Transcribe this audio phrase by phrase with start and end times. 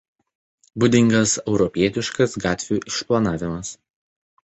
[0.83, 3.79] Būdingas europietiškas gatvių išplanavimas.